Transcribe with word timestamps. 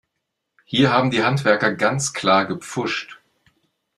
Hier 0.65 0.91
haben 0.91 1.11
die 1.11 1.21
Handwerker 1.23 1.75
ganz 1.75 2.11
klar 2.11 2.47
gepfuscht. 2.47 3.19